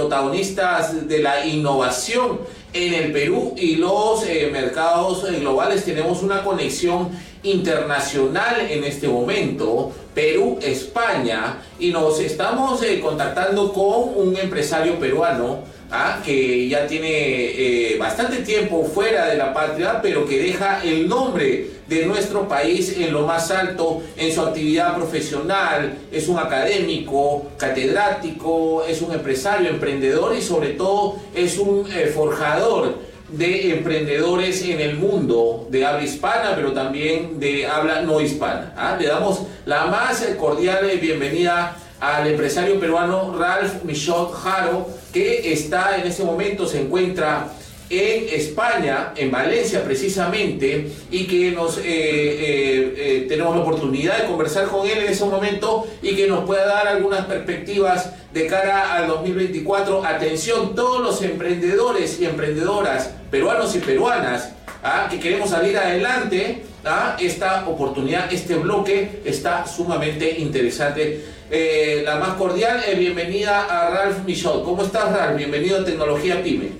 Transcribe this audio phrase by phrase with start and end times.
[0.00, 2.40] protagonistas de la innovación
[2.72, 5.84] en el Perú y los eh, mercados eh, globales.
[5.84, 7.10] Tenemos una conexión
[7.42, 15.58] internacional en este momento, Perú-España, y nos estamos eh, contactando con un empresario peruano
[15.90, 16.20] ¿ah?
[16.24, 22.06] que ya tiene bastante tiempo fuera de la patria, pero que deja el nombre de
[22.06, 29.02] nuestro país en lo más alto en su actividad profesional, es un académico, catedrático, es
[29.02, 32.94] un empresario, emprendedor y sobre todo es un eh, forjador
[33.28, 38.72] de emprendedores en el mundo de habla hispana, pero también de habla no hispana.
[38.76, 38.96] ¿ah?
[38.98, 46.06] Le damos la más cordial bienvenida al empresario peruano Ralph Michaud Jaro, que está en
[46.06, 47.48] este momento, se encuentra
[47.90, 54.28] en España, en Valencia precisamente, y que nos eh, eh, eh, tenemos la oportunidad de
[54.28, 58.94] conversar con él en ese momento y que nos pueda dar algunas perspectivas de cara
[58.94, 60.04] al 2024.
[60.04, 64.52] Atención, todos los emprendedores y emprendedoras, peruanos y peruanas,
[64.84, 65.08] ¿ah?
[65.10, 67.16] que queremos salir adelante, ¿ah?
[67.18, 71.39] esta oportunidad, este bloque está sumamente interesante.
[71.50, 74.64] La más cordial bienvenida a Ralph Michaud.
[74.64, 75.36] ¿Cómo estás, Ralph?
[75.36, 76.70] Bienvenido a Tecnología Pyme.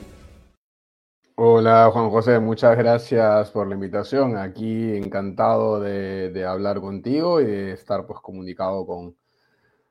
[1.34, 4.36] Hola Juan José, muchas gracias por la invitación.
[4.36, 9.16] Aquí encantado de, hablar contigo y de estar pues comunicado con,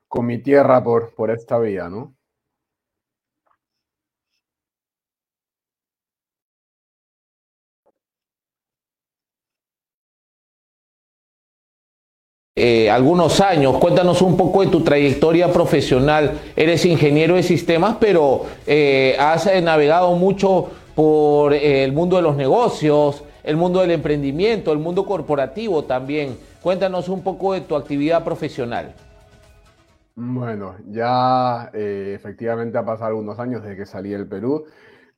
[0.07, 2.15] con mi tierra por, por esta vía, ¿no?
[12.61, 13.77] Eh, algunos años.
[13.77, 16.41] Cuéntanos un poco de tu trayectoria profesional.
[16.57, 22.35] Eres ingeniero de sistemas, pero eh, has eh, navegado mucho por el mundo de los
[22.35, 26.37] negocios, el mundo del emprendimiento, el mundo corporativo también.
[26.61, 28.93] Cuéntanos un poco de tu actividad profesional.
[30.15, 34.65] Bueno, ya efectivamente ha pasado algunos años desde que salí del Perú.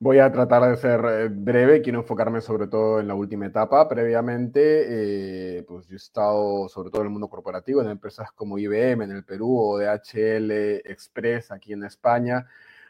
[0.03, 3.87] Voy a tratar de ser eh, breve, quiero enfocarme sobre todo en la última etapa.
[3.87, 8.57] Previamente, eh, pues yo he estado sobre todo en el mundo corporativo, en empresas como
[8.57, 12.47] IBM en el Perú o DHL Express aquí en España.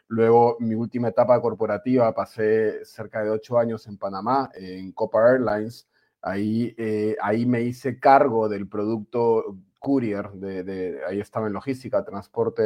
[0.08, 5.86] Luego, mi última etapa corporativa, pasé cerca de ocho años en Panamá, en Copa Airlines.
[6.22, 12.62] Ahí, eh, ahí me hice cargo del producto courier, de, ahí estaba en logística, transporte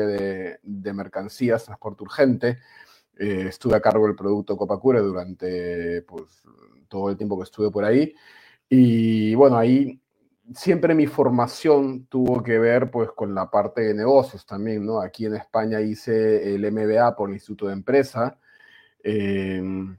[0.63, 2.59] de, mercancías, transporte urgente.
[3.17, 6.43] Eh, estuve a cargo del producto Copa Courier durante pues,
[6.89, 8.15] todo el tiempo que estuve por ahí.
[8.69, 10.01] Y bueno, ahí
[10.55, 15.01] siempre mi formación tuvo que ver pues con la parte de negocios también, ¿no?
[15.01, 18.39] Aquí en España hice el MBA por el Instituto de Empresa.
[19.03, 19.97] Em,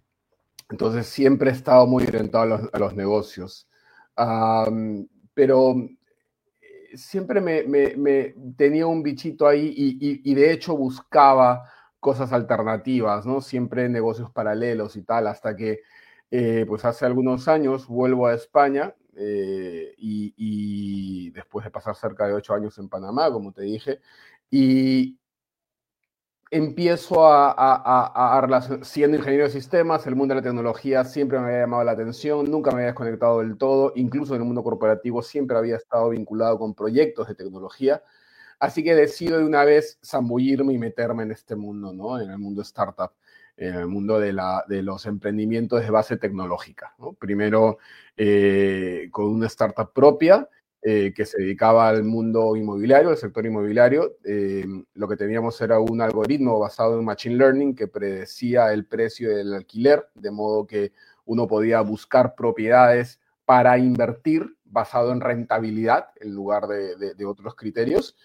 [0.69, 3.67] entonces siempre he estado muy orientado a los, negocios.
[5.33, 5.75] pero
[6.61, 11.63] eh, siempre me, tenía un bichito ahí y, de hecho buscaba
[12.07, 13.41] cosas alternativas, ¿no?
[13.41, 15.81] Siempre negocios paralelos y tal, hasta que
[16.31, 22.33] eh, pues hace algunos años vuelvo a España eh, y, después de pasar cerca de
[22.33, 23.99] ocho años en Panamá, como te dije,
[24.49, 25.19] y
[26.49, 31.47] empiezo a, a, a, siendo ingeniero de sistemas, el mundo de la tecnología siempre me
[31.47, 35.21] había llamado la atención, nunca me había desconectado del todo, incluso en el mundo corporativo
[35.21, 38.01] siempre había estado vinculado con proyectos de tecnología,
[38.59, 42.19] así que decido de una vez zambullirme y meterme en este mundo, ¿no?
[42.19, 43.11] En el mundo startup
[43.57, 44.33] en el mundo de,
[44.83, 46.95] los emprendimientos de base tecnológica.
[47.19, 47.79] Primero
[48.15, 50.47] eh, con una startup propia
[50.83, 54.17] eh, que se dedicaba al mundo inmobiliario, al sector inmobiliario.
[54.23, 59.35] Eh, lo que teníamos era un algoritmo basado en Machine Learning que predecía el precio
[59.35, 60.93] del alquiler, de modo que
[61.25, 68.15] uno podía buscar propiedades para invertir basado en rentabilidad en lugar de otros criterios.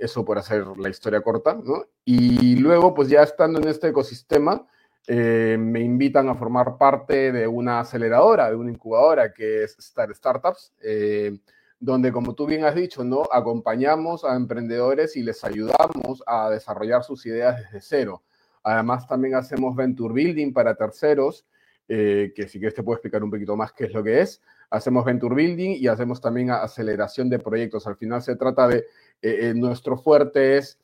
[0.00, 1.84] Eso por hacer la historia corta, ¿no?
[2.06, 4.66] Y luego, pues ya estando en este ecosistema,
[5.06, 10.14] eh, me invitan a formar parte de una aceleradora, de una incubadora que es Star
[10.14, 11.38] Startups, eh,
[11.78, 13.24] donde, como tú bien has dicho, ¿no?
[13.30, 18.22] Acompañamos a emprendedores y les ayudamos a desarrollar sus ideas desde cero.
[18.62, 21.44] Además, también hacemos venture building para terceros,
[21.88, 24.40] eh, que si quieres te puedo explicar un poquito más qué es lo que es.
[24.70, 27.86] Hacemos venture building y hacemos también aceleración de proyectos.
[27.86, 28.78] Al final se trata de
[29.20, 30.78] eh, eh, nuestro fuerte es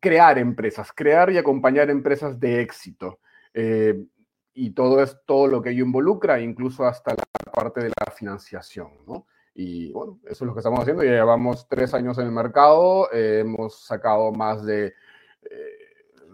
[0.00, 3.20] crear empresas, crear y acompañar empresas de éxito.
[3.52, 4.04] Eh,
[4.52, 8.88] y todo es todo lo que ello involucra, incluso hasta la parte de la financiación,
[9.06, 9.26] ¿no?
[9.54, 11.02] Y bueno, eso es lo que estamos haciendo.
[11.02, 14.94] Ya llevamos tres años en el mercado, hemos sacado más de,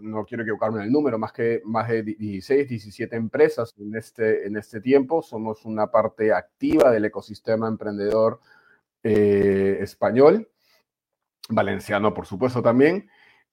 [0.00, 4.46] no quiero equivocarme en el número, más, que, más de 16, 17 empresas en este,
[4.46, 5.22] en este tiempo.
[5.22, 8.40] Somos una parte activa del ecosistema emprendedor
[9.02, 10.46] español
[11.50, 13.08] valenciano por supuesto también.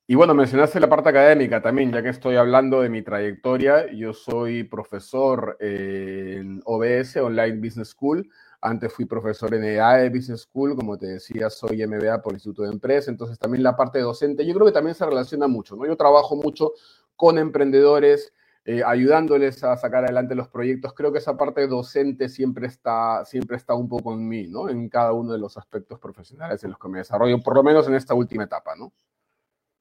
[0.09, 3.91] Y bueno, mencionaste la parte académica también, ya que estoy hablando de mi trayectoria.
[3.91, 8.29] Yo soy profesor en OBS, Online Business School.
[8.61, 12.69] Antes fui profesor en EAE Business School, como te decía, soy MBA por Instituto de
[12.69, 15.85] Empresa, entonces también la parte docente, yo creo que también se relaciona mucho, ¿no?
[15.85, 16.73] Yo trabajo mucho
[17.15, 18.33] con emprendedores,
[18.65, 20.93] eh, ayudándoles a sacar adelante los proyectos.
[20.93, 24.69] Creo que esa parte docente siempre está, siempre está un poco en mí, ¿no?
[24.69, 27.87] En cada uno de los aspectos profesionales en los que me desarrollo, por lo menos
[27.87, 28.91] en esta última etapa, ¿no?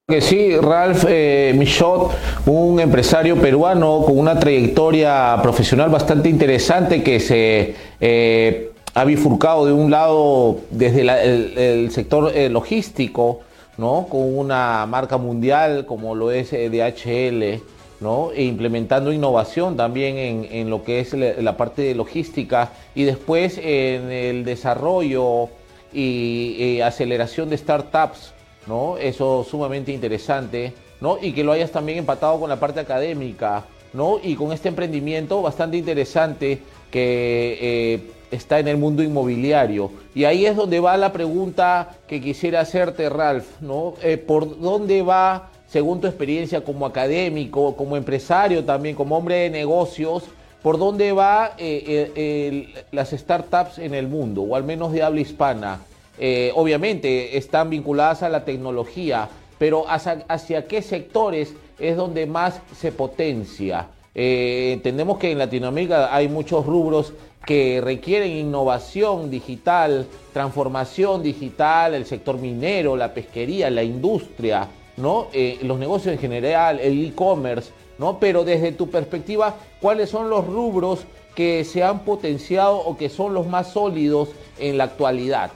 [0.09, 2.11] Que sí, Ralph eh, Michot,
[2.45, 9.73] un empresario peruano con una trayectoria profesional bastante interesante que se eh, ha bifurcado de
[9.73, 13.41] un lado desde el, sector eh, logístico,
[13.77, 14.07] ¿no?
[14.09, 17.61] con una marca mundial como lo es DHL,
[17.99, 18.31] ¿no?
[18.31, 24.09] e implementando innovación también en, lo que es la, parte de logística y después en
[24.09, 25.49] el desarrollo
[25.91, 28.36] y aceleración de startups
[28.67, 28.97] ¿no?
[28.97, 31.17] Eso sumamente interesante, ¿no?
[31.21, 34.19] Y que lo hayas también empatado con la parte académica, ¿no?
[34.21, 36.59] Y con este emprendimiento bastante interesante
[36.91, 39.91] que eh, está en el mundo inmobiliario.
[40.13, 43.93] Y ahí es donde va la pregunta que quisiera hacerte, Ralph, ¿no?
[44.03, 49.49] Eh, ¿Por dónde va, según tu experiencia como académico, como empresario también, como hombre de
[49.49, 50.23] negocios,
[50.61, 55.79] por dónde va eh, las startups en el mundo, o al menos de habla hispana?
[56.19, 59.29] Eh, obviamente están vinculadas a la tecnología,
[59.59, 63.87] pero hacia, qué sectores es donde más se potencia.
[64.15, 67.13] Eh, entendemos que en Latinoamérica hay muchos rubros
[67.45, 74.67] que requieren innovación digital, transformación digital, el sector minero, la pesquería, la industria,
[74.97, 75.27] ¿no?
[75.33, 78.19] Eh, los negocios en general, el e-commerce, ¿no?
[78.19, 81.05] Pero desde tu perspectiva, ¿cuáles son los rubros
[81.35, 84.29] que se han potenciado o que son los más sólidos
[84.59, 85.51] en la actualidad?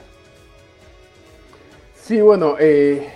[2.02, 3.12] Sí, bueno, eh,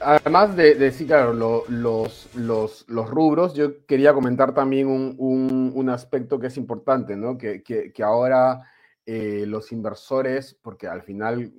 [0.00, 1.32] además de, decir, claro,
[1.68, 7.38] los, los, rubros, yo quería comentar también un, aspecto que es importante, ¿no?
[7.38, 8.62] Que, ahora
[9.06, 11.52] eh, los inversores, porque al final,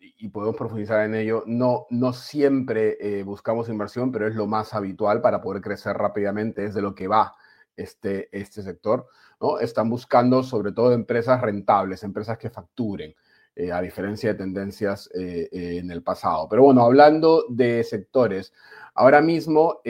[0.00, 4.74] y podemos profundizar en ello, no, no siempre eh, buscamos inversión, pero es lo más
[4.74, 7.34] habitual para poder crecer rápidamente, es de lo que va
[7.76, 9.08] este, este sector,
[9.40, 9.58] ¿no?
[9.58, 13.12] Están buscando sobre todo empresas rentables, empresas que facturen.
[13.60, 16.46] Eh, a diferencia de tendencias eh, eh, en el pasado.
[16.48, 18.52] Pero bueno, hablando de sectores,
[18.94, 19.80] ahora mismo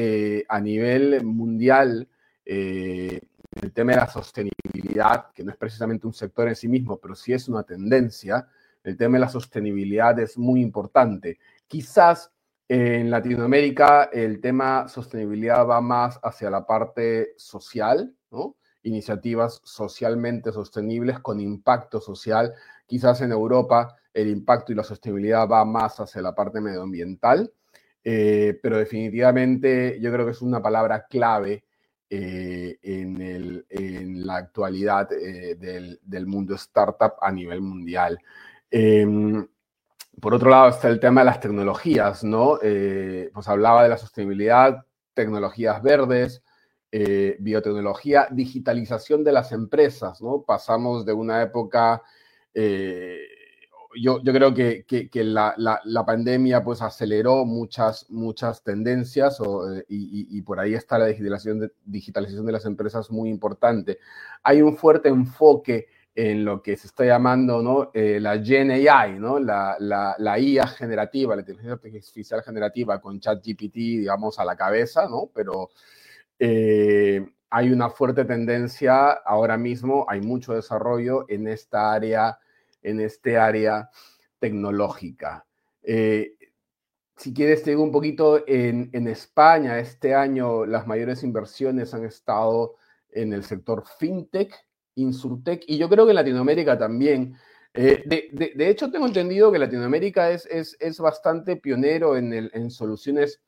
[0.49, 2.08] a nivel mundial,
[2.46, 3.20] el
[3.75, 7.34] tema de la sostenibilidad, que no es precisamente un sector en sí mismo, pero sí
[7.34, 8.49] es una tendencia,
[8.82, 11.38] el tema de la sostenibilidad es muy importante.
[11.66, 12.32] Quizás
[12.69, 18.14] en Latinoamérica el tema sostenibilidad va más hacia la parte social.
[18.82, 22.55] Iniciativas socialmente sostenibles con impacto social
[22.88, 27.52] Quizás en Europa el impacto y la sostenibilidad va más hacia la parte medioambiental,
[28.02, 31.67] eh, pero definitivamente yo creo que es una palabra clave
[32.08, 38.19] eh, en, la actualidad eh, del, mundo startup a nivel mundial.
[38.70, 39.46] Em,
[40.19, 42.58] por otro lado está el tema de las tecnologías, ¿no?
[42.58, 46.43] pues hablaba de la sostenibilidad, tecnologías verdes,
[47.38, 50.43] biotecnología, digitalización de las empresas, ¿no?
[50.43, 52.02] Pasamos de una época
[52.60, 53.20] eh,
[54.02, 60.43] yo, yo, creo que, que, la, la, pandemia pues aceleró muchas, muchas tendencias eh, y,
[60.43, 63.98] por ahí está la digitalización de, digitalización de las empresas muy importante.
[64.43, 65.86] Hay un fuerte enfoque
[66.17, 67.93] en lo que se está llamando ¿no?
[67.94, 69.38] Eh, la Gen AI, ¿no?
[69.38, 75.31] la, la, IA generativa, la inteligencia artificial generativa con ChatGPT, digamos, a la cabeza, ¿no?
[75.32, 75.70] pero
[77.50, 82.38] hay una fuerte tendencia ahora mismo, hay mucho desarrollo en esta área,
[82.82, 83.91] en este área
[84.39, 85.47] tecnológica.
[85.82, 86.35] Eh,
[87.17, 92.77] si quieres, te digo un poquito, en, España este año las mayores inversiones han estado
[93.11, 94.55] en el sector fintech,
[94.94, 97.35] insurtech, y yo creo que en Latinoamérica también.
[97.75, 103.41] Eh, de, hecho, tengo entendido que Latinoamérica es, es, bastante pionero en, el, en soluciones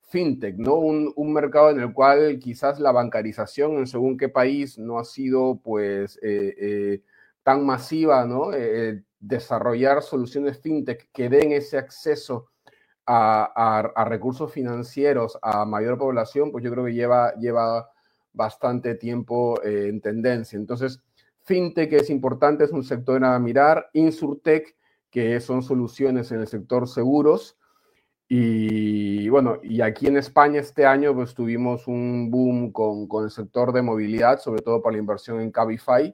[0.00, 0.76] fintech, ¿no?
[0.76, 5.60] Un, mercado en el cual quizás la bancarización en según qué país no ha sido
[5.62, 7.02] pues eh,
[7.46, 8.52] tan masiva, ¿no?
[8.52, 12.48] Eh, desarrollar soluciones fintech que den ese acceso
[13.06, 17.88] a, recursos financieros a mayor población, pues yo creo que lleva, lleva
[18.32, 20.56] bastante tiempo en tendencia.
[20.56, 21.00] Entonces,
[21.44, 24.76] fintech es importante, es un sector a mirar, insurtech,
[25.08, 27.56] que son soluciones en el sector seguros,
[28.28, 33.30] y bueno, y aquí en España este año pues tuvimos un boom con, con el
[33.30, 36.12] sector de movilidad, sobre todo para la inversión en Cabify.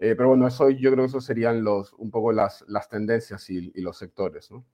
[0.00, 3.48] Eh, pero bueno, eso yo creo que esos serían los, un poco las, las tendencias
[3.50, 4.64] y, y los sectores, ¿no?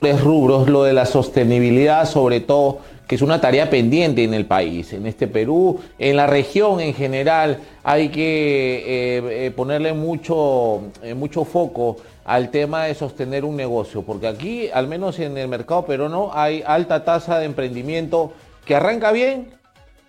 [0.00, 4.92] Rubros, lo de la sostenibilidad sobre todo, que es una tarea pendiente en el país,
[4.92, 11.14] en este Perú, en la región en general, hay que eh, eh, ponerle mucho, eh,
[11.14, 15.84] mucho foco al tema de sostener un negocio, porque aquí, al menos en el mercado
[15.84, 18.32] peruano, hay alta tasa de emprendimiento
[18.64, 19.48] que arranca bien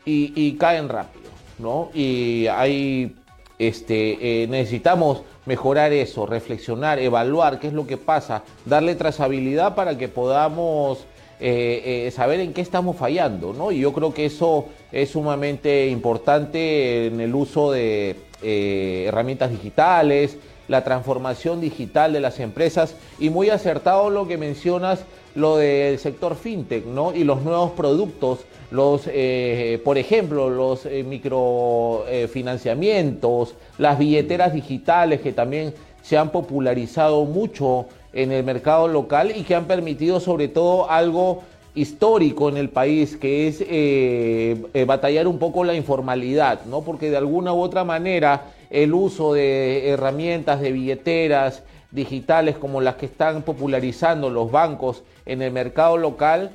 [0.05, 1.89] y, y caen rápido, ¿no?
[1.93, 3.15] Y hay,
[3.57, 10.07] este, necesitamos mejorar eso, reflexionar, evaluar qué es lo que pasa, darle trazabilidad para que
[10.07, 11.05] podamos
[11.39, 13.71] eh, eh, saber en qué estamos fallando, ¿no?
[13.71, 20.37] Y yo creo que eso es sumamente importante en el uso de eh, herramientas digitales,
[20.67, 26.35] la transformación digital de las empresas y muy acertado lo que mencionas, lo del sector
[26.35, 27.15] fintech, ¿no?
[27.15, 35.33] Y los nuevos productos los, eh, por ejemplo, los eh, microfinanciamientos, las billeteras digitales que
[35.33, 40.89] también se han popularizado mucho en el mercado local y que han permitido sobre todo
[40.89, 41.43] algo
[41.75, 46.81] histórico en el país, que es eh, batallar un poco la informalidad, ¿no?
[46.81, 52.95] Porque de alguna u otra manera el uso de herramientas, de billeteras digitales como las
[52.95, 56.51] que están popularizando los bancos en el mercado local,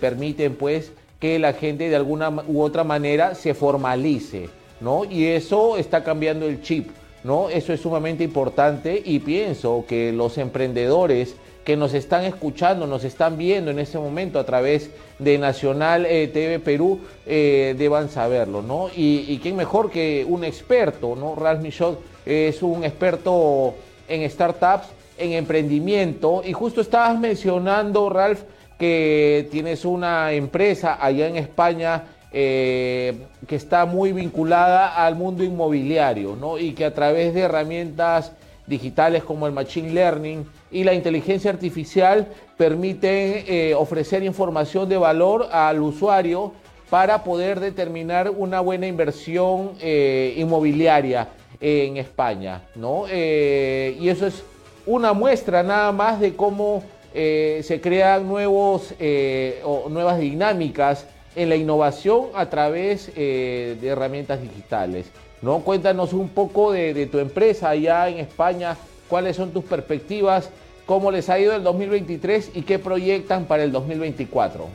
[0.00, 4.48] permiten pues que la gente de alguna u otra manera se formalice,
[4.80, 5.04] ¿no?
[5.04, 6.90] Y eso está cambiando el chip,
[7.24, 7.48] ¿no?
[7.48, 11.34] Eso es sumamente importante y pienso que los emprendedores
[11.68, 16.28] que nos están escuchando, nos están viendo en este momento a través de Nacional eh,
[16.28, 18.88] TV Perú, eh, deban saberlo, ¿no?
[18.96, 21.34] Y, quién mejor que un experto, ¿no?
[21.34, 23.74] Ralph Michaud es un experto
[24.08, 24.86] en startups,
[25.18, 28.40] en emprendimiento, y justo estabas mencionando, Ralph,
[28.78, 36.36] que tienes una empresa allá en España eh, que está muy vinculada al mundo inmobiliario,
[36.36, 36.58] ¿no?
[36.58, 38.32] Y que a través de herramientas
[38.66, 45.48] digitales como el Machine Learning y la inteligencia artificial permiten eh, ofrecer información de valor
[45.50, 46.52] al usuario
[46.90, 51.28] para poder determinar una buena inversión eh, inmobiliaria
[51.60, 53.06] en España, ¿no?
[53.08, 54.44] y eso es
[54.86, 61.48] una muestra nada más de cómo eh, se crean nuevos, eh, o nuevas dinámicas en
[61.48, 65.10] la innovación a través eh, de herramientas digitales.
[65.40, 65.60] ¿no?
[65.60, 68.76] Cuéntanos un poco de, tu empresa allá en España,
[69.08, 70.50] cuáles son tus perspectivas,
[70.84, 74.66] cómo les ha ido el 2023 y qué proyectan para el 2024.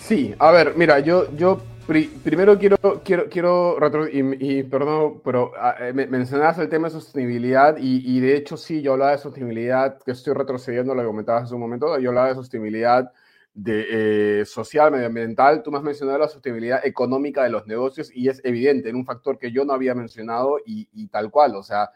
[0.00, 1.60] Sí, a ver, mira, yo, yo
[2.22, 3.76] primero quiero, quiero, quiero
[4.10, 8.92] y, perdón, pero ah, eh, mencionabas el tema de sostenibilidad y, de hecho sí, yo
[8.92, 12.34] hablaba de sostenibilidad, que estoy retrocediendo lo que comentabas hace un momento, yo hablaba de
[12.34, 13.12] sostenibilidad
[13.54, 18.28] de, eh, social, medioambiental, tú me has mencionado la sostenibilidad económica de los negocios y
[18.28, 21.90] es evidente, en un factor que yo no había mencionado y, tal cual, o sea,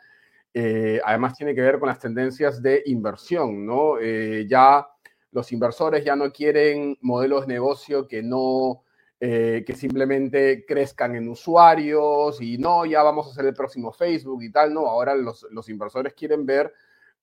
[0.52, 4.00] eh, además tiene que ver con las tendencias de inversión, ¿no?
[4.46, 4.86] ya
[5.32, 8.82] los inversores ya no quieren modelos de negocio que no
[9.18, 14.42] eh, que simplemente crezcan en usuarios y no, ya vamos a hacer el próximo Facebook
[14.42, 16.72] y tal, no, ahora los, los inversores quieren ver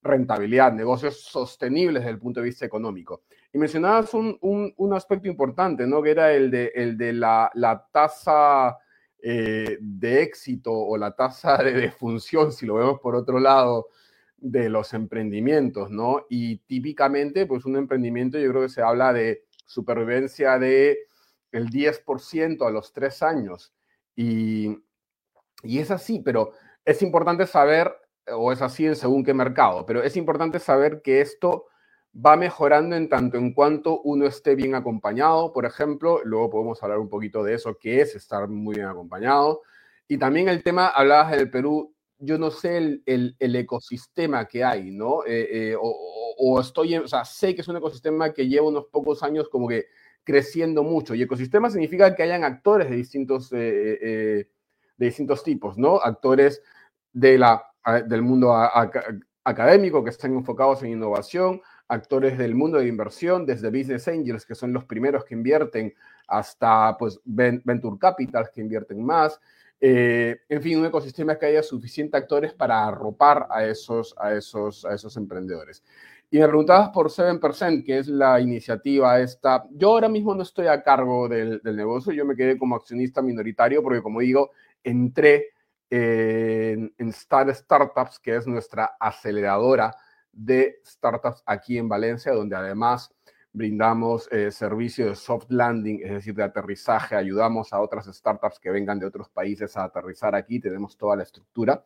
[0.01, 3.23] rentabilidad, negocios sostenibles desde el punto de vista económico.
[3.53, 6.01] Y mencionabas un, un, aspecto importante, ¿no?
[6.01, 8.77] Que era el de, el de la, la tasa
[9.21, 13.87] eh, de éxito o la tasa de defunción, si lo vemos por otro lado,
[14.37, 16.25] de los emprendimientos, ¿no?
[16.29, 20.97] Y típicamente, pues un emprendimiento yo creo que se habla de supervivencia de
[21.53, 23.73] el 10% a los tres años.
[24.15, 24.83] Y,
[25.63, 26.51] y es así, pero
[26.83, 27.95] es importante saber,
[28.27, 31.67] o es así en según qué mercado, pero es importante saber que esto
[32.13, 36.99] va mejorando en tanto en cuanto uno esté bien acompañado, por ejemplo, luego podemos hablar
[36.99, 39.61] un poquito de eso, que es estar muy bien acompañado.
[40.07, 44.91] Y también el tema, hablabas del Perú, yo no sé el, el, ecosistema que hay,
[44.91, 45.25] ¿no?
[45.25, 48.85] Eh, eh, o, o, estoy, o sea, sé que es un ecosistema que lleva unos
[48.85, 49.87] pocos años como que
[50.23, 51.15] creciendo mucho.
[51.15, 54.49] Y ecosistema significa que hayan actores de distintos, eh, eh, eh,
[54.97, 55.97] de distintos tipos, ¿no?
[55.97, 56.61] Actores
[57.11, 57.63] de la,
[58.07, 58.53] del mundo
[59.43, 64.55] académico que están enfocados en innovación, actores del mundo de inversión, desde Business Angels, que
[64.55, 65.93] son los primeros que invierten,
[66.27, 69.39] hasta pues, Venture Capital, que invierten más.
[69.79, 74.93] en fin, un ecosistema que haya suficientes actores para arropar a esos, a esos, a
[74.93, 75.83] esos emprendedores.
[76.33, 79.65] Y me preguntabas por 7%, que es la iniciativa esta.
[79.69, 83.83] Yo ahora mismo no estoy a cargo del, negocio, yo me quedé como accionista minoritario
[83.83, 84.49] porque, como digo,
[84.83, 85.49] entré
[85.91, 89.95] en, Star Startups, que es nuestra aceleradora
[90.31, 93.13] de startups aquí en Valencia, donde además
[93.51, 98.71] brindamos eh, servicio de soft landing, es decir, de aterrizaje, ayudamos a otras startups que
[98.71, 101.85] vengan de otros países a aterrizar aquí, tenemos toda la estructura.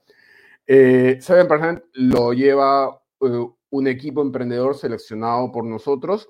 [0.66, 6.30] Eh, 7% lo lleva eh, un equipo emprendedor seleccionado por nosotros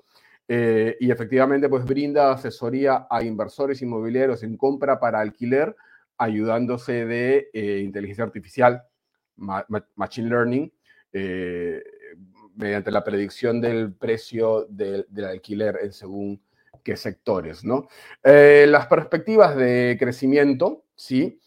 [0.50, 5.76] eh, y efectivamente pues brinda asesoría a inversores inmobiliarios en compra para alquiler,
[6.16, 8.82] ayudándose de eh, inteligencia artificial,
[9.36, 10.72] machine learning,
[11.12, 11.82] eh,
[12.56, 16.40] mediante la predicción del precio del, alquiler en según
[16.82, 17.86] qué sectores, ¿no?
[18.24, 21.38] las perspectivas de crecimiento, sí.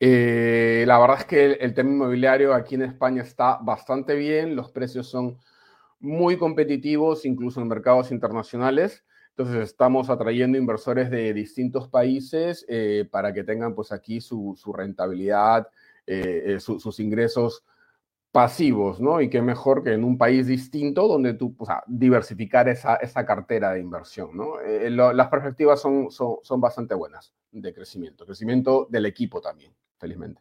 [0.00, 5.08] La verdad es que el, tema inmobiliario aquí en España está bastante bien, los precios
[5.08, 5.38] son
[6.00, 9.04] muy competitivos, incluso en mercados internacionales.
[9.36, 15.68] Entonces estamos atrayendo inversores de distintos países eh, para que tengan pues aquí su, rentabilidad,
[16.06, 17.62] eh, eh, sus ingresos
[18.32, 19.20] pasivos, ¿no?
[19.20, 23.72] Y qué mejor que en un país distinto donde tú, o sea, diversificar esa, cartera
[23.72, 24.60] de inversión, ¿no?
[24.62, 30.40] las perspectivas son bastante buenas de crecimiento, crecimiento del equipo también, felizmente.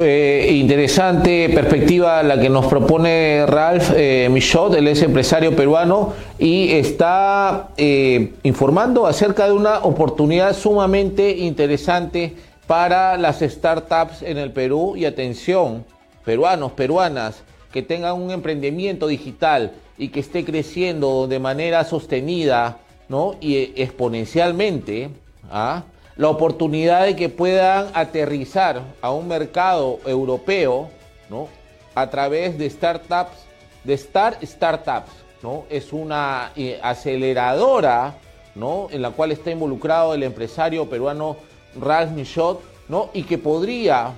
[0.00, 6.70] Eh, interesante perspectiva la que nos propone Ralph eh, Michaud, él es empresario peruano y
[6.70, 12.36] está eh, informando acerca de una oportunidad sumamente interesante
[12.68, 15.84] para las startups en el Perú y atención,
[16.24, 23.34] peruanos, peruanas, que tengan un emprendimiento digital y que esté creciendo de manera sostenida ¿no?
[23.40, 25.10] y exponencialmente.
[25.50, 25.82] ¿ah?
[26.18, 30.90] La oportunidad de que puedan aterrizar a un mercado europeo,
[31.30, 31.48] ¿no?
[31.94, 33.46] A través de startups,
[33.84, 35.12] de Start Startups,
[35.44, 35.64] ¿no?
[35.70, 38.16] Es una eh, aceleradora,
[38.56, 38.88] ¿no?
[38.90, 41.36] En la cual está involucrado el empresario peruano
[41.80, 43.10] Ralph Michot, ¿no?
[43.14, 44.10] Y que podría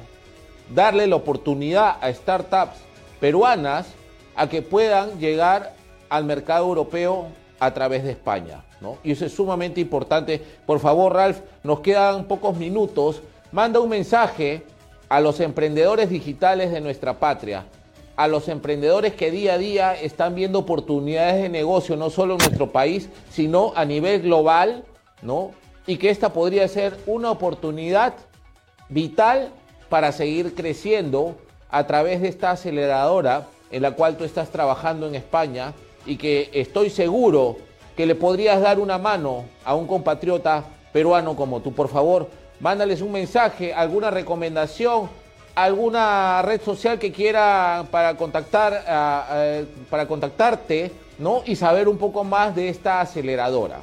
[0.74, 2.78] darle la oportunidad a startups
[3.20, 3.88] peruanas
[4.36, 5.74] a que puedan llegar
[6.08, 7.26] al mercado europeo
[7.60, 8.64] a través de España.
[9.04, 10.42] Y eso es sumamente importante.
[10.66, 13.22] Por favor, Ralph, nos quedan pocos minutos.
[13.52, 14.64] Manda un mensaje
[15.08, 17.66] a los emprendedores digitales de nuestra patria,
[18.16, 22.38] a los emprendedores que día a día están viendo oportunidades de negocio, no solo en
[22.38, 24.84] nuestro país, sino a nivel global,
[25.20, 25.50] ¿no?
[25.86, 28.14] Y que esta podría ser una oportunidad
[28.88, 29.50] vital
[29.88, 31.34] para seguir creciendo
[31.70, 35.72] a través de esta aceleradora en la cual tú estás trabajando en España
[36.06, 37.56] y que estoy seguro
[37.96, 41.72] que le podrías dar una mano a un compatriota peruano como tú.
[41.72, 42.28] Por favor,
[42.60, 45.08] mándales un mensaje, alguna recomendación,
[45.54, 48.84] alguna red social que quiera para contactar
[49.90, 51.42] para contactarte, ¿no?
[51.44, 53.80] Y saber un poco más de esta aceleradora.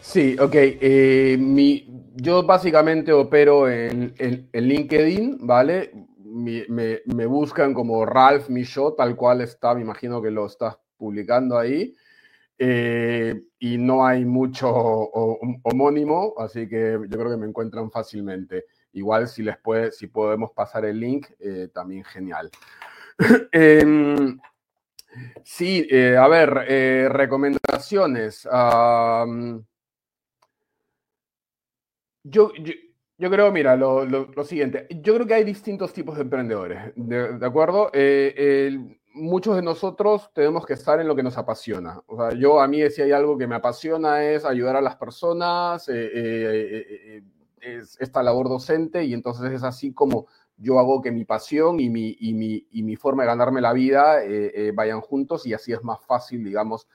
[0.00, 0.54] Sí, ok.
[0.54, 4.14] Eh, mi, yo básicamente opero en,
[4.52, 5.92] LinkedIn, ¿vale?
[6.30, 11.94] Me, buscan como Ralph Michaud, tal cual está, me imagino que lo estás publicando ahí.
[12.58, 18.66] Eh, y no hay mucho homónimo, así que yo creo que me encuentran fácilmente.
[18.92, 22.50] Igual si les puede, si podemos pasar el link, eh, también genial.
[23.52, 24.38] Em,
[25.44, 26.50] sí, eh, a ver,
[27.12, 28.46] recomendaciones.
[32.24, 32.52] yo,
[33.28, 37.90] creo, mira, lo, lo, siguiente, yo creo que hay distintos tipos de emprendedores, ¿de, acuerdo?
[37.92, 42.00] El, muchos de nosotros tenemos que estar en lo que nos apasiona.
[42.06, 44.96] O sea, yo a mí si hay algo que me apasiona es ayudar a las
[44.96, 47.22] personas, eh, eh, eh,
[47.60, 51.90] es esta labor docente y entonces es así como yo hago que mi pasión y
[51.90, 54.18] mi, y mi, y mi forma de ganarme la vida
[54.74, 56.86] vayan juntos y así es más fácil, digamos,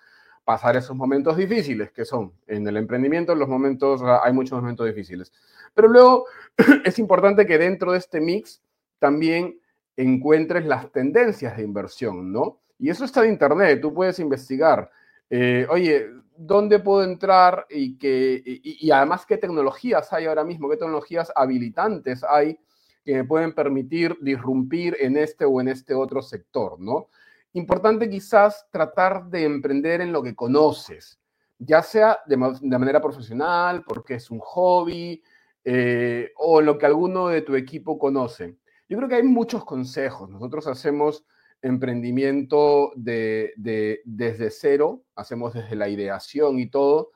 [0.45, 4.85] pasar esos momentos difíciles que son en el emprendimiento, en los momentos, hay muchos momentos
[4.85, 5.33] difíciles.
[5.73, 6.25] Pero luego
[6.85, 8.61] es importante que dentro de este mix
[8.99, 9.59] también
[9.97, 12.59] encuentres las tendencias de inversión, ¿no?
[12.77, 14.91] Y eso está en Internet, tú puedes investigar,
[15.29, 20.77] eh, oye, ¿dónde puedo entrar y, que, y, además qué tecnologías hay ahora mismo, qué
[20.77, 22.59] tecnologías habilitantes hay
[23.03, 27.07] que me pueden permitir disrumpir en este o en este otro sector, ¿no?
[27.55, 31.17] Importante quizás tratar de emprender en lo que conoces,
[31.57, 35.23] ya sea de, manera profesional, porque es un hobby,
[35.63, 38.57] eh, o lo que alguno de tu equipo conoce.
[38.89, 40.29] Yo creo que hay muchos consejos.
[40.29, 41.25] Nosotros hacemos
[41.61, 47.11] emprendimiento de, desde cero, hacemos desde la ideación y todo,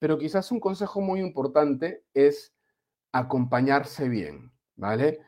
[0.00, 2.52] pero quizás un consejo muy importante es
[3.12, 5.20] acompañarse bien, ¿vale?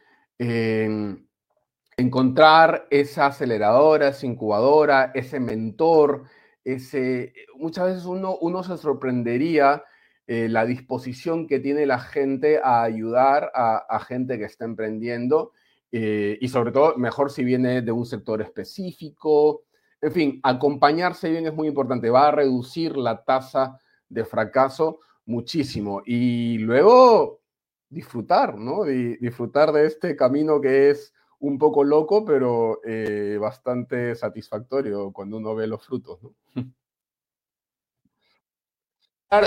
[1.96, 6.24] Encontrar esa aceleradora, esa incubadora, ese mentor,
[6.64, 9.84] ese, muchas veces uno, uno se sorprendería
[10.26, 15.52] eh, la disposición que tiene la gente a ayudar a, gente que está emprendiendo
[15.90, 19.64] eh, y sobre todo, mejor si viene de un sector específico.
[20.00, 23.78] En fin, acompañarse bien es muy importante, va a reducir la tasa
[24.08, 26.02] de fracaso muchísimo.
[26.06, 27.40] Y luego
[27.88, 28.84] disfrutar, ¿no?
[28.84, 35.54] disfrutar de este camino que es un poco loco, pero eh, bastante satisfactorio cuando uno
[35.54, 36.18] ve los frutos.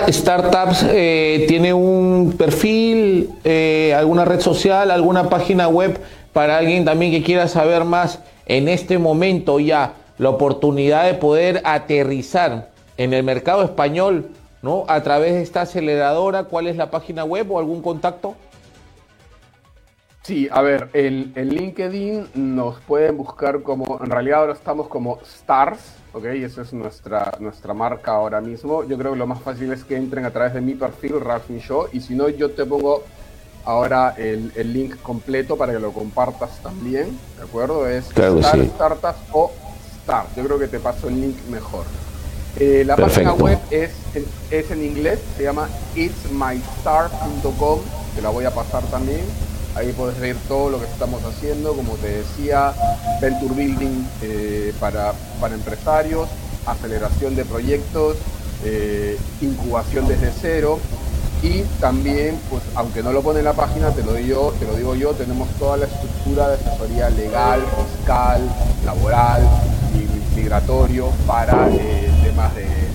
[0.08, 6.00] Startups eh, tiene un perfil, eh, alguna red social, alguna página web
[6.32, 11.62] para alguien también que quiera saber más en este momento ya la oportunidad de poder
[11.64, 14.30] aterrizar en el mercado español,
[14.60, 14.84] ¿no?
[14.88, 18.34] A través de esta aceleradora, ¿cuál es la página web o algún contacto?
[20.26, 25.78] Sí, a ver, en, LinkedIn nos pueden buscar como, en realidad ahora estamos como Stars,
[26.12, 26.24] ¿ok?
[26.24, 28.82] Esa es nuestra, nuestra marca ahora mismo.
[28.82, 31.48] Yo creo que lo más fácil es que entren a través de mi perfil, Ralph
[31.60, 33.04] Show, y si no, yo te pongo
[33.64, 37.86] ahora el, link completo para que lo compartas también, ¿de acuerdo?
[37.86, 39.52] Es Star, Startups o
[40.00, 40.34] Stars.
[40.34, 41.84] Yo creo que te paso el link mejor.
[42.58, 43.92] Eh, la página web es,
[44.50, 47.78] es en inglés, se llama itsmystar.com,
[48.16, 49.20] te la voy a pasar también
[49.76, 52.72] Ahí puedes ver todo lo que estamos haciendo, como te decía,
[53.20, 56.28] Venture Building eh, para, para empresarios,
[56.66, 58.16] aceleración de proyectos,
[58.64, 60.80] eh, incubación desde cero.
[61.42, 64.74] Y también, pues aunque no lo pone en la página, te lo digo, te lo
[64.74, 67.60] digo yo, tenemos toda la estructura de asesoría legal,
[67.94, 68.40] fiscal,
[68.86, 69.42] laboral
[70.36, 72.85] migratorio para eh, temas de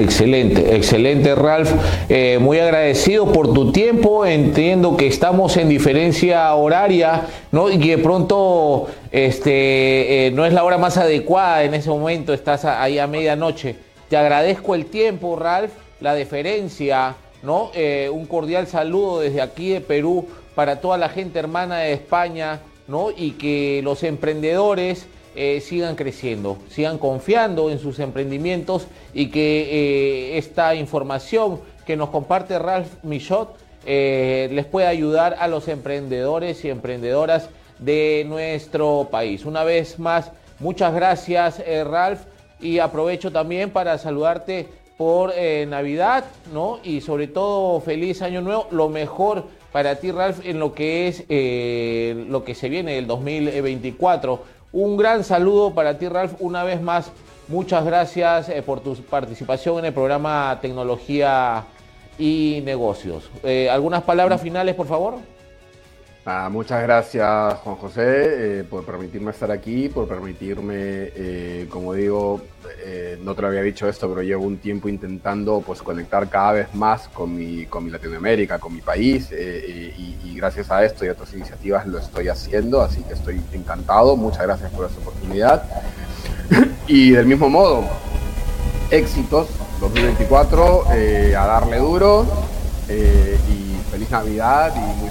[0.00, 1.70] Excelente, excelente Ralph.
[2.08, 4.24] Eh, muy agradecido por tu tiempo.
[4.24, 7.70] Entiendo que estamos en diferencia horaria, ¿no?
[7.70, 12.32] Y que de pronto este, eh, no es la hora más adecuada en ese momento,
[12.32, 13.76] estás ahí a medianoche.
[14.08, 17.70] Te agradezco el tiempo, Ralph, la deferencia, ¿no?
[17.74, 22.60] Eh, un cordial saludo desde aquí de Perú para toda la gente hermana de España,
[22.88, 23.10] ¿no?
[23.14, 30.38] Y que los emprendedores eh, sigan creciendo, sigan confiando en sus emprendimientos y que eh,
[30.38, 36.68] esta información que nos comparte Ralph Michot eh, les pueda ayudar a los emprendedores y
[36.68, 39.44] emprendedoras de nuestro país.
[39.44, 42.22] Una vez más, muchas gracias Ralph
[42.60, 44.66] y aprovecho también para saludarte
[44.98, 45.32] por
[45.68, 46.80] Navidad, ¿no?
[46.82, 51.20] Y sobre todo feliz año nuevo, lo mejor para ti Ralph en lo que es
[52.28, 56.34] lo que se viene del 2024 un gran saludo para ti, Ralph.
[56.40, 57.10] Una vez más,
[57.48, 61.64] muchas gracias eh, por tu participación en el programa Tecnología
[62.18, 63.30] y Negocios.
[63.42, 65.14] Eh, ¿Algunas palabras finales, por favor?
[66.50, 68.02] Muchas gracias, Juan José,
[68.60, 71.10] eh, por permitirme estar aquí, por permitirme,
[71.70, 72.42] como digo,
[73.22, 76.74] no te lo había dicho esto, pero llevo un tiempo intentando pues, conectar cada vez
[76.74, 81.12] más con mi, con mi Latinoamérica, con mi país, y, gracias a esto y a
[81.12, 84.16] otras iniciativas lo estoy haciendo, así que estoy encantado.
[84.16, 85.64] Muchas gracias por esta oportunidad.
[86.86, 87.84] y del mismo modo,
[88.90, 89.48] éxitos
[89.80, 92.26] 2024, a darle duro,
[92.88, 95.10] y feliz Navidad y muy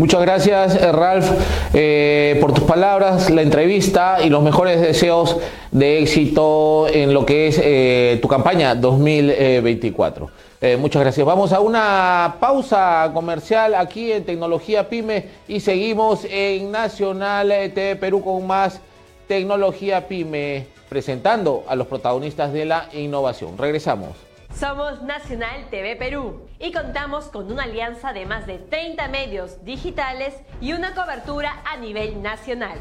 [0.00, 1.30] Muchas gracias, eh, Ralph,
[1.74, 5.36] eh, por tus palabras, la entrevista y los mejores deseos
[5.72, 10.30] de éxito en lo que es eh, tu campaña 2024.
[10.78, 11.26] muchas gracias.
[11.26, 18.24] Vamos a una pausa comercial aquí en Tecnología Pyme y seguimos en Nacional TV Perú
[18.24, 18.80] con más
[19.28, 23.58] Tecnología Pyme presentando a los protagonistas de la innovación.
[23.58, 24.29] Regresamos.
[24.54, 30.34] Somos Nacional TV Perú y contamos con una alianza de más de 30 medios digitales
[30.60, 32.78] y una cobertura a nivel nacional.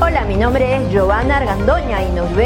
[0.00, 2.34] Hola, mi nombre es Giovanna Argandoña y nos vemos